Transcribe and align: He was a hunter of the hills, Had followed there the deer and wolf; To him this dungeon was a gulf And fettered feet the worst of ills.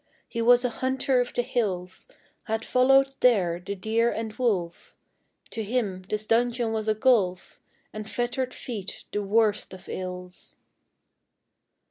He 0.27 0.41
was 0.41 0.65
a 0.65 0.71
hunter 0.81 1.19
of 1.21 1.31
the 1.31 1.43
hills, 1.43 2.07
Had 2.45 2.65
followed 2.65 3.13
there 3.19 3.59
the 3.59 3.75
deer 3.75 4.11
and 4.11 4.33
wolf; 4.33 4.97
To 5.51 5.63
him 5.63 6.01
this 6.09 6.25
dungeon 6.25 6.71
was 6.73 6.87
a 6.87 6.95
gulf 6.95 7.59
And 7.93 8.09
fettered 8.09 8.51
feet 8.51 9.05
the 9.11 9.21
worst 9.21 9.75
of 9.75 9.87
ills. 9.87 10.57